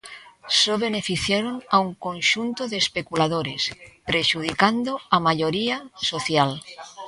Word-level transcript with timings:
Só 0.59 0.73
beneficiaron 0.85 1.55
a 1.75 1.77
un 1.85 1.91
conxunto 2.05 2.61
de 2.71 2.77
especuladores, 2.83 3.63
prexudicando 4.09 4.91
á 5.15 5.17
maioría 5.27 5.77
social. 6.09 6.51